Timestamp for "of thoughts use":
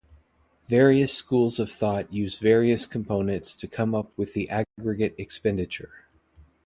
1.59-2.39